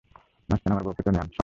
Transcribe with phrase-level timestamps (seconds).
[0.49, 1.39] মাঝখানে আমার বউকে টেনে আনছো।